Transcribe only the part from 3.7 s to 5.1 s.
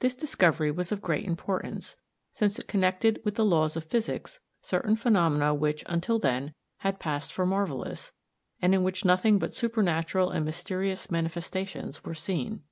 of physics certain